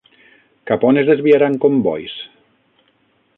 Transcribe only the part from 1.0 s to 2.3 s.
es desviaran combois?